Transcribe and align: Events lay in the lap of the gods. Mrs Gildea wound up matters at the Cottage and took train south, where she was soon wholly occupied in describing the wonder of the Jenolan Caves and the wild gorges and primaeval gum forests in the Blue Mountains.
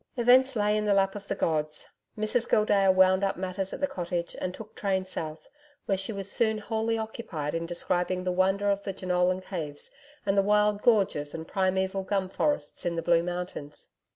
Events 0.17 0.55
lay 0.55 0.75
in 0.75 0.85
the 0.85 0.95
lap 0.95 1.13
of 1.13 1.27
the 1.27 1.35
gods. 1.35 1.85
Mrs 2.17 2.49
Gildea 2.49 2.91
wound 2.91 3.23
up 3.23 3.37
matters 3.37 3.71
at 3.71 3.81
the 3.81 3.85
Cottage 3.85 4.35
and 4.41 4.51
took 4.51 4.73
train 4.73 5.05
south, 5.05 5.47
where 5.85 5.95
she 5.95 6.11
was 6.11 6.31
soon 6.31 6.57
wholly 6.57 6.97
occupied 6.97 7.53
in 7.53 7.67
describing 7.67 8.23
the 8.23 8.31
wonder 8.31 8.71
of 8.71 8.81
the 8.81 8.93
Jenolan 8.93 9.41
Caves 9.41 9.91
and 10.25 10.35
the 10.35 10.41
wild 10.41 10.81
gorges 10.81 11.35
and 11.35 11.47
primaeval 11.47 12.01
gum 12.01 12.29
forests 12.29 12.83
in 12.83 12.95
the 12.95 13.03
Blue 13.03 13.21
Mountains. 13.21 13.89